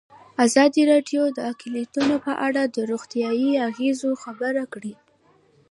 [0.45, 4.93] ازادي راډیو د اقلیتونه په اړه د روغتیایي اغېزو خبره کړې.